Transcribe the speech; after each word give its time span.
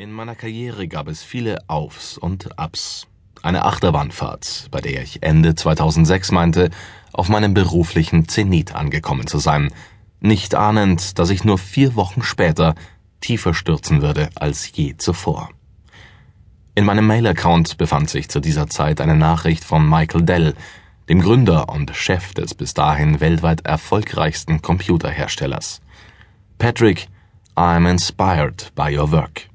In 0.00 0.12
meiner 0.12 0.36
Karriere 0.36 0.86
gab 0.86 1.08
es 1.08 1.24
viele 1.24 1.58
Aufs 1.66 2.18
und 2.18 2.56
Abs. 2.56 3.08
Eine 3.42 3.64
Achterbahnfahrt, 3.64 4.68
bei 4.70 4.80
der 4.80 5.02
ich 5.02 5.24
Ende 5.24 5.56
2006 5.56 6.30
meinte, 6.30 6.70
auf 7.12 7.28
meinem 7.28 7.52
beruflichen 7.52 8.28
Zenit 8.28 8.76
angekommen 8.76 9.26
zu 9.26 9.38
sein, 9.38 9.72
nicht 10.20 10.54
ahnend, 10.54 11.18
dass 11.18 11.30
ich 11.30 11.42
nur 11.42 11.58
vier 11.58 11.96
Wochen 11.96 12.22
später 12.22 12.76
tiefer 13.20 13.54
stürzen 13.54 14.00
würde 14.00 14.30
als 14.36 14.70
je 14.72 14.96
zuvor. 14.96 15.50
In 16.76 16.84
meinem 16.84 17.08
Mail-Account 17.08 17.76
befand 17.76 18.08
sich 18.08 18.28
zu 18.28 18.38
dieser 18.38 18.68
Zeit 18.68 19.00
eine 19.00 19.16
Nachricht 19.16 19.64
von 19.64 19.84
Michael 19.84 20.22
Dell, 20.22 20.54
dem 21.08 21.20
Gründer 21.20 21.70
und 21.70 21.96
Chef 21.96 22.34
des 22.34 22.54
bis 22.54 22.72
dahin 22.72 23.18
weltweit 23.18 23.66
erfolgreichsten 23.66 24.62
Computerherstellers. 24.62 25.80
Patrick, 26.56 27.08
I'm 27.56 27.90
inspired 27.90 28.72
by 28.76 28.96
your 28.96 29.10
work. 29.10 29.47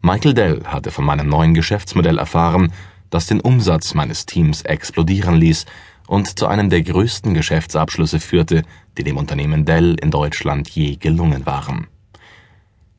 Michael 0.00 0.34
Dell 0.34 0.62
hatte 0.64 0.90
von 0.90 1.04
meinem 1.04 1.28
neuen 1.28 1.54
Geschäftsmodell 1.54 2.18
erfahren, 2.18 2.72
das 3.10 3.26
den 3.26 3.40
Umsatz 3.40 3.94
meines 3.94 4.26
Teams 4.26 4.62
explodieren 4.62 5.34
ließ 5.34 5.66
und 6.06 6.38
zu 6.38 6.46
einem 6.46 6.70
der 6.70 6.82
größten 6.82 7.34
Geschäftsabschlüsse 7.34 8.20
führte, 8.20 8.62
die 8.96 9.04
dem 9.04 9.16
Unternehmen 9.16 9.64
Dell 9.64 9.96
in 10.00 10.10
Deutschland 10.10 10.68
je 10.70 10.96
gelungen 10.96 11.46
waren. 11.46 11.88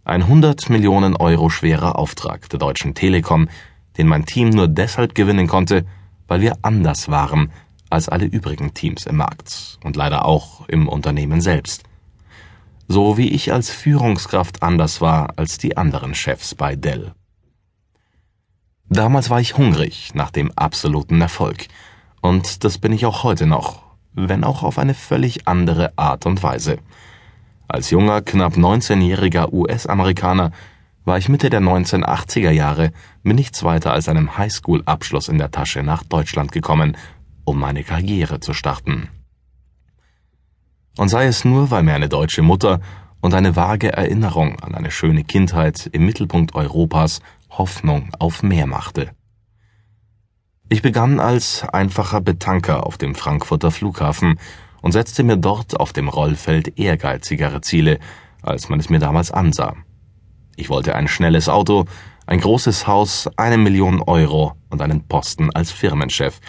Ein 0.04 0.24
100 0.24 0.70
Millionen 0.70 1.16
Euro 1.16 1.50
schwerer 1.50 1.98
Auftrag 1.98 2.50
der 2.50 2.60
Deutschen 2.60 2.96
Telekom, 2.96 3.48
den 3.98 4.08
mein 4.08 4.26
Team 4.26 4.50
nur 4.50 4.68
deshalb 4.68 5.16
gewinnen 5.16 5.48
konnte, 5.48 5.86
weil 6.28 6.42
wir 6.42 6.58
anders 6.62 7.10
waren 7.10 7.52
als 7.90 8.10
alle 8.10 8.26
übrigen 8.26 8.74
Teams 8.74 9.06
im 9.06 9.18
Markt 9.18 9.80
und 9.84 9.96
leider 9.96 10.26
auch 10.26 10.68
im 10.68 10.88
Unternehmen 10.88 11.42
selbst 11.42 11.89
so 13.00 13.18
wie 13.18 13.30
ich 13.30 13.54
als 13.54 13.70
Führungskraft 13.70 14.62
anders 14.62 15.00
war 15.00 15.30
als 15.38 15.58
die 15.58 15.78
anderen 15.78 16.14
Chefs 16.14 16.54
bei 16.54 16.76
Dell. 16.76 17.14
Damals 18.90 19.30
war 19.30 19.40
ich 19.40 19.56
hungrig 19.56 20.14
nach 20.16 20.32
dem 20.32 20.52
absoluten 20.58 21.22
Erfolg, 21.22 21.68
und 22.20 22.66
das 22.66 22.78
bin 22.78 22.92
ich 22.92 23.06
auch 23.06 23.24
heute 23.24 23.46
noch, 23.46 23.84
wenn 24.16 24.44
auch 24.44 24.64
auf 24.64 24.78
eine 24.78 24.94
völlig 24.94 25.48
andere 25.48 25.98
Art 25.98 26.26
und 26.26 26.44
Weise. 26.44 26.80
Als 27.70 27.90
junger, 27.90 28.22
knapp 28.22 28.56
19-jähriger 28.58 29.54
US-Amerikaner 29.54 30.52
war 31.06 31.18
ich 31.18 31.30
Mitte 31.30 31.50
der 31.50 31.62
1980er 31.62 32.52
Jahre 32.52 32.92
mit 33.24 33.38
nichts 33.38 33.64
weiter 33.64 33.94
als 33.94 34.10
einem 34.10 34.38
Highschool-Abschluss 34.38 35.30
in 35.30 35.38
der 35.38 35.52
Tasche 35.52 35.84
nach 35.84 36.04
Deutschland 36.04 36.52
gekommen, 36.52 36.98
um 37.46 37.62
meine 37.62 37.86
Karriere 37.86 38.42
zu 38.42 38.52
starten 38.52 39.08
und 41.00 41.08
sei 41.08 41.28
es 41.28 41.46
nur, 41.46 41.72
weil 41.72 41.84
mir 41.84 41.94
eine 41.94 42.10
deutsche 42.10 42.42
Mutter 42.42 42.82
und 43.22 43.34
eine 43.34 43.56
vage 43.56 43.94
Erinnerung 43.94 44.60
an 44.60 44.76
eine 44.76 44.92
schöne 44.92 45.24
Kindheit 45.24 45.90
im 45.94 46.06
Mittelpunkt 46.06 46.56
Europas 46.56 47.22
Hoffnung 47.50 48.10
auf 48.20 48.44
mehr 48.44 48.68
machte. 48.68 49.12
Ich 50.68 50.82
begann 50.82 51.22
als 51.22 51.64
einfacher 51.64 52.20
Betanker 52.20 52.86
auf 52.86 52.98
dem 52.98 53.16
Frankfurter 53.16 53.72
Flughafen 53.72 54.40
und 54.82 54.92
setzte 54.92 55.24
mir 55.24 55.38
dort 55.38 55.80
auf 55.80 55.94
dem 55.94 56.10
Rollfeld 56.10 56.78
ehrgeizigere 56.78 57.62
Ziele, 57.62 58.00
als 58.42 58.68
man 58.68 58.82
es 58.82 58.90
mir 58.90 59.00
damals 59.00 59.32
ansah. 59.32 59.78
Ich 60.58 60.70
wollte 60.70 60.96
ein 60.96 61.08
schnelles 61.08 61.48
Auto, 61.48 61.86
ein 62.28 62.42
großes 62.42 62.88
Haus, 62.88 63.30
eine 63.38 63.58
Million 63.58 64.02
Euro 64.02 64.58
und 64.70 64.82
einen 64.82 65.08
Posten 65.08 65.50
als 65.50 65.72
Firmenchef 65.72 66.42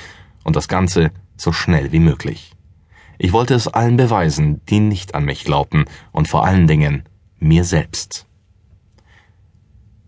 und 0.42 0.56
das 0.56 0.66
Ganze 0.66 1.12
so 1.36 1.52
schnell 1.52 1.92
wie 1.92 2.00
möglich. 2.00 2.56
Ich 3.22 3.34
wollte 3.34 3.52
es 3.54 3.68
allen 3.68 3.98
beweisen, 3.98 4.62
die 4.70 4.80
nicht 4.80 5.14
an 5.14 5.26
mich 5.26 5.44
glaubten, 5.44 5.84
und 6.10 6.26
vor 6.26 6.46
allen 6.46 6.66
Dingen 6.66 7.02
mir 7.38 7.64
selbst. 7.64 8.24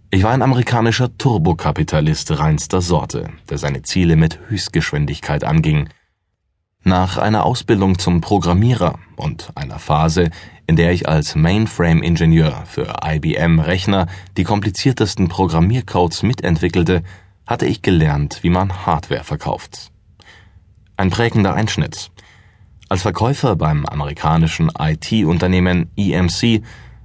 Ich 0.09 0.23
war 0.23 0.31
ein 0.31 0.41
amerikanischer 0.41 1.15
Turbokapitalist 1.19 2.39
reinster 2.39 2.81
Sorte, 2.81 3.29
der 3.51 3.59
seine 3.59 3.83
Ziele 3.83 4.17
mit 4.17 4.39
Höchstgeschwindigkeit 4.49 5.45
anging. 5.45 5.91
Nach 6.85 7.19
einer 7.19 7.45
Ausbildung 7.45 7.99
zum 7.99 8.23
Programmierer 8.23 8.99
und 9.17 9.51
einer 9.57 9.79
Phase, 9.79 10.31
in 10.67 10.77
der 10.77 10.93
ich 10.93 11.07
als 11.07 11.35
Mainframe-Ingenieur 11.35 12.65
für 12.65 12.95
IBM-Rechner 13.05 14.07
die 14.39 14.45
kompliziertesten 14.45 15.29
Programmiercodes 15.29 16.23
mitentwickelte, 16.23 17.03
hatte 17.47 17.67
ich 17.67 17.83
gelernt, 17.83 18.39
wie 18.43 18.51
man 18.51 18.87
Hardware 18.87 19.25
verkauft. 19.25 19.91
Ein 20.97 21.11
prägender 21.11 21.53
Einschnitt, 21.53 22.11
als 22.93 23.01
Verkäufer 23.01 23.57
beim 23.57 23.87
amerikanischen 23.87 24.71
IT-Unternehmen 24.79 25.91
EMC, 25.97 26.63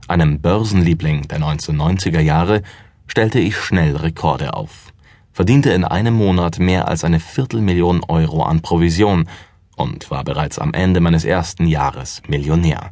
einem 0.10 0.42
Börsenliebling 0.42 1.30
der 1.30 1.40
1990er 1.40 2.20
Jahre, 2.20 2.62
stellte 3.08 3.40
ich 3.40 3.56
schnell 3.56 3.96
Rekorde 3.96 4.54
auf, 4.54 4.92
verdiente 5.32 5.70
in 5.70 5.86
einem 5.86 6.14
Monat 6.14 6.60
mehr 6.60 6.90
als 6.90 7.06
eine 7.06 7.22
Viertelmillion 7.22 8.04
Euro 8.10 8.44
an 8.44 8.62
Provision 8.62 9.30
und 9.78 10.12
war 10.12 10.26
bereits 10.26 10.60
am 10.60 10.74
Ende 10.74 11.00
meines 11.00 11.24
ersten 11.24 11.66
Jahres 11.68 12.22
Millionär. 12.28 12.92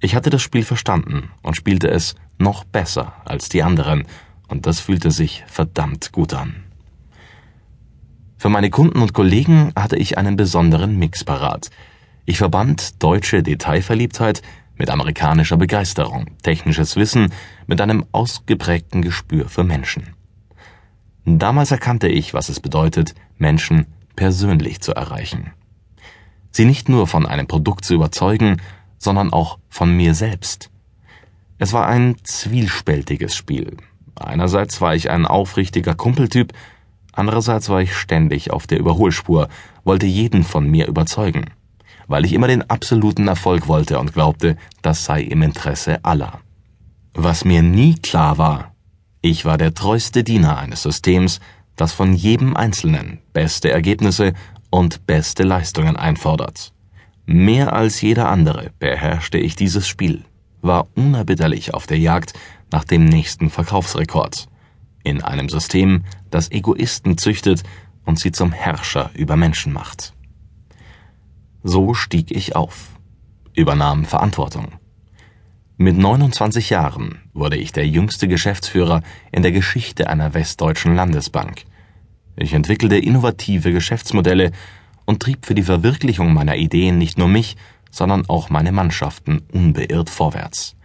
Ich 0.00 0.16
hatte 0.16 0.30
das 0.30 0.42
Spiel 0.42 0.64
verstanden 0.64 1.30
und 1.44 1.54
spielte 1.54 1.86
es 1.86 2.16
noch 2.36 2.64
besser 2.64 3.12
als 3.24 3.48
die 3.48 3.62
anderen, 3.62 4.08
und 4.48 4.66
das 4.66 4.80
fühlte 4.80 5.12
sich 5.12 5.44
verdammt 5.46 6.10
gut 6.10 6.34
an. 6.34 6.64
Für 8.42 8.48
meine 8.48 8.70
Kunden 8.70 9.00
und 9.00 9.14
Kollegen 9.14 9.70
hatte 9.76 9.94
ich 9.94 10.18
einen 10.18 10.34
besonderen 10.34 10.98
Mix 10.98 11.22
parat– 11.22 11.70
ich 12.24 12.38
verband 12.38 13.00
deutsche 13.00 13.44
Detailverliebtheit 13.44 14.42
mit 14.76 14.90
amerikanischer 14.90 15.56
Begeisterung, 15.56 16.26
technisches 16.42 16.96
Wissen 16.96 17.32
mit 17.68 17.80
einem 17.80 18.04
ausgeprägten 18.10 19.00
Gespür 19.00 19.48
für 19.48 19.62
Menschen. 19.62 20.14
Damals 21.24 21.70
erkannte 21.70 22.08
ich, 22.08 22.34
was 22.34 22.48
es 22.48 22.58
bedeutet, 22.58 23.14
Menschen 23.38 23.86
persönlich 24.16 24.80
zu 24.80 24.92
erreichen. 24.92 25.52
Sie 26.50 26.64
nicht 26.64 26.88
nur 26.88 27.06
von 27.06 27.26
einem 27.26 27.46
Produkt 27.46 27.84
zu 27.84 27.94
überzeugen, 27.94 28.60
sondern 28.98 29.32
auch 29.32 29.60
von 29.68 29.96
mir 29.96 30.14
selbst. 30.14 30.68
Es 31.58 31.72
war 31.72 31.86
ein 31.86 32.16
zwiespältiges 32.24 33.36
Spiel. 33.36 33.76
Einerseits 34.16 34.80
war 34.80 34.96
ich 34.96 35.10
ein 35.10 35.26
aufrichtiger 35.26 35.94
Kumpeltyp, 35.94 36.52
andererseits 37.12 37.68
war 37.68 37.80
ich 37.80 37.94
ständig 37.94 38.50
auf 38.50 38.66
der 38.66 38.78
Überholspur, 38.78 39.48
wollte 39.84 40.06
jeden 40.06 40.42
von 40.42 40.68
mir 40.68 40.86
überzeugen 40.86 41.46
weil 42.12 42.24
ich 42.24 42.34
immer 42.34 42.46
den 42.46 42.68
absoluten 42.68 43.26
Erfolg 43.26 43.68
wollte 43.68 43.98
und 43.98 44.12
glaubte, 44.12 44.56
das 44.82 45.04
sei 45.06 45.22
im 45.22 45.42
Interesse 45.42 46.04
aller. 46.04 46.40
Was 47.14 47.44
mir 47.44 47.62
nie 47.62 47.94
klar 47.94 48.36
war, 48.36 48.74
ich 49.20 49.44
war 49.44 49.56
der 49.56 49.74
treueste 49.74 50.24
Diener 50.24 50.58
eines 50.58 50.82
Systems, 50.82 51.40
das 51.76 51.92
von 51.92 52.12
jedem 52.12 52.56
Einzelnen 52.56 53.20
beste 53.32 53.70
Ergebnisse 53.70 54.34
und 54.70 55.06
beste 55.06 55.42
Leistungen 55.42 55.96
einfordert. 55.96 56.72
Mehr 57.24 57.72
als 57.72 58.00
jeder 58.00 58.28
andere 58.28 58.72
beherrschte 58.78 59.38
ich 59.38 59.54
dieses 59.54 59.86
Spiel, 59.86 60.24
war 60.60 60.88
unerbitterlich 60.94 61.72
auf 61.72 61.86
der 61.86 61.98
Jagd 61.98 62.34
nach 62.70 62.84
dem 62.84 63.04
nächsten 63.04 63.48
Verkaufsrekord. 63.48 64.48
In 65.04 65.22
einem 65.22 65.48
System, 65.48 66.04
das 66.30 66.50
Egoisten 66.50 67.18
züchtet 67.18 67.62
und 68.04 68.18
sie 68.18 68.32
zum 68.32 68.52
Herrscher 68.52 69.10
über 69.14 69.36
Menschen 69.36 69.72
macht. 69.72 70.14
So 71.62 71.94
stieg 71.94 72.30
ich 72.30 72.56
auf, 72.56 72.90
übernahm 73.54 74.04
Verantwortung. 74.04 74.72
Mit 75.76 75.96
29 75.96 76.70
Jahren 76.70 77.22
wurde 77.32 77.56
ich 77.56 77.72
der 77.72 77.86
jüngste 77.86 78.28
Geschäftsführer 78.28 79.02
in 79.32 79.42
der 79.42 79.52
Geschichte 79.52 80.08
einer 80.08 80.34
westdeutschen 80.34 80.94
Landesbank. 80.94 81.64
Ich 82.36 82.52
entwickelte 82.52 82.96
innovative 82.96 83.72
Geschäftsmodelle 83.72 84.52
und 85.04 85.20
trieb 85.20 85.46
für 85.46 85.54
die 85.54 85.62
Verwirklichung 85.62 86.34
meiner 86.34 86.56
Ideen 86.56 86.98
nicht 86.98 87.18
nur 87.18 87.28
mich, 87.28 87.56
sondern 87.90 88.28
auch 88.28 88.50
meine 88.50 88.72
Mannschaften 88.72 89.42
unbeirrt 89.52 90.10
vorwärts. 90.10 90.76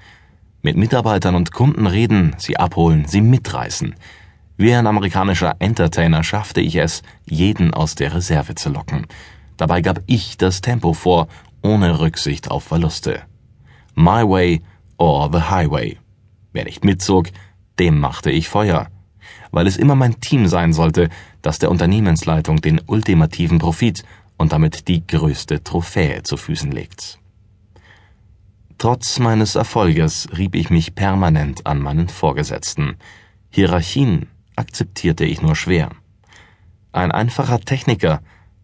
Mit 0.68 0.76
Mitarbeitern 0.76 1.36
und 1.36 1.54
Kunden 1.54 1.88
reden, 1.88 2.36
sie 2.38 2.58
abholen, 2.58 3.06
sie 3.08 3.22
mitreißen. 3.22 3.96
Wie 4.58 4.74
ein 4.74 4.86
amerikanischer 4.86 5.56
Entertainer 5.60 6.26
schaffte 6.26 6.60
ich 6.60 6.76
es, 6.76 7.04
jeden 7.24 7.74
aus 7.74 7.96
der 7.96 8.14
Reserve 8.14 8.54
zu 8.54 8.70
locken 8.70 9.08
Dabei 9.56 9.80
gab 9.80 10.02
ich 10.08 10.36
das 10.36 10.60
Tempo 10.60 10.92
vor, 10.92 11.30
ohne 11.62 12.02
Rücksicht 12.02 12.52
auf 12.52 12.66
Verluste. 12.66 13.22
My 13.96 14.28
way 14.28 14.62
or 14.98 15.30
the 15.32 15.40
highway. 15.40 16.00
Wer 16.52 16.66
nicht 16.66 16.84
mitzog, 16.84 17.30
dem 17.80 18.02
machte 18.02 18.30
ich 18.30 18.50
Feuer. 18.50 18.88
Weil 19.52 19.68
es 19.68 19.78
immer 19.78 19.96
mein 19.96 20.20
Team 20.20 20.48
sein 20.48 20.74
sollte, 20.74 21.08
das 21.42 21.60
der 21.60 21.72
Unternehmensleitung 21.72 22.60
den 22.60 22.82
ultimativen 22.88 23.60
Profit 23.60 24.04
und 24.38 24.52
damit 24.52 24.90
die 24.90 25.08
größte 25.08 25.64
Trophäe 25.64 26.24
zu 26.24 26.36
Füßen 26.36 26.72
legt. 26.74 27.20
Trotz 28.80 29.18
meines 29.18 29.56
Erfolges 29.56 30.30
rieb 30.38 30.54
ich 30.54 30.70
mich 30.70 30.94
permanent 30.94 31.66
an 31.66 31.80
meinen 31.80 32.10
Vorgesetzten. 32.10 32.98
Hierarchien 33.50 34.28
akzeptierte 34.56 35.26
ich 35.26 35.42
nur 35.42 35.56
schwer. 35.56 35.90
Ein 36.92 37.12
einfacher 37.12 37.60
Techniker 37.60 38.22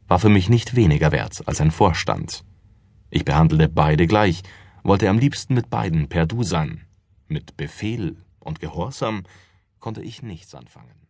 war 0.07 0.19
für 0.19 0.30
mich 0.30 0.50
nicht 0.50 0.75
weniger 0.75 1.12
wert 1.12 1.42
als 1.48 1.62
ein 1.62 1.71
Vorstand. 1.71 2.44
Ich 3.10 3.25
behandelte 3.25 3.69
beide 3.69 4.06
gleich, 4.06 4.44
wollte 4.83 5.10
am 5.10 5.18
liebsten 5.18 5.56
mit 5.56 5.71
beiden 5.71 6.10
per 6.10 6.27
Du 6.27 6.44
sein. 6.44 6.81
Mit 7.27 7.57
Befehl 7.57 8.18
und 8.39 8.59
Gehorsam 8.59 9.24
konnte 9.80 10.04
ich 10.04 10.21
nichts 10.21 10.54
anfangen. 10.54 11.02